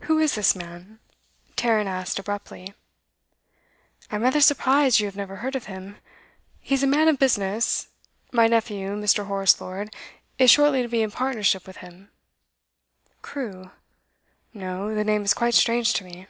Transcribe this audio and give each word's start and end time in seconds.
'Who 0.00 0.18
is 0.18 0.34
this 0.34 0.54
man?' 0.54 0.98
Tarrant 1.56 1.88
asked 1.88 2.18
abruptly. 2.18 2.74
'I 4.10 4.16
am 4.16 4.22
rather 4.22 4.42
surprised 4.42 5.00
you 5.00 5.06
have 5.06 5.16
never 5.16 5.36
heard 5.36 5.56
of 5.56 5.64
him. 5.64 5.96
He's 6.60 6.82
a 6.82 6.86
man 6.86 7.08
of 7.08 7.18
business. 7.18 7.88
My 8.30 8.46
nephew, 8.46 8.90
Mr. 8.90 9.24
Horace 9.26 9.58
Lord, 9.62 9.88
is 10.38 10.50
shortly 10.50 10.82
to 10.82 10.88
be 10.88 11.00
in 11.00 11.10
partnership 11.12 11.66
with 11.66 11.78
him.' 11.78 12.10
'Crewe? 13.22 13.70
No, 14.52 14.94
the 14.94 15.02
name 15.02 15.24
is 15.24 15.32
quite 15.32 15.54
strange 15.54 15.94
to 15.94 16.04
me. 16.04 16.26